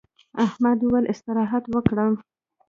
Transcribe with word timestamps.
احمد 0.45 0.79
وويل: 0.81 1.05
استراحت 1.13 1.63
وکړه. 1.73 2.05